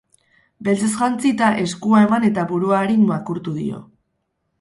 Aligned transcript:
Beltzez 0.67 0.93
jantzita, 1.01 1.49
eskua 1.63 1.99
eman 2.05 2.25
eta 2.31 2.45
burua 2.53 2.79
arin 2.87 3.05
makurtu 3.11 3.55
dio. 3.59 3.83